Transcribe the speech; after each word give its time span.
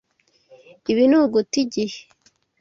Ibi 0.91 1.03
ni 1.09 1.15
uguta 1.21 1.55
igihe. 1.63 1.99